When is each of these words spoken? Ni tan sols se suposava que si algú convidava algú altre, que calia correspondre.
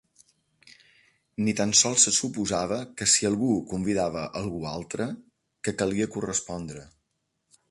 Ni 1.47 1.53
tan 1.59 1.73
sols 1.81 2.05
se 2.07 2.13
suposava 2.15 2.79
que 3.01 3.09
si 3.13 3.29
algú 3.31 3.51
convidava 3.75 4.27
algú 4.43 4.65
altre, 4.75 5.11
que 5.67 5.79
calia 5.83 6.13
correspondre. 6.19 6.89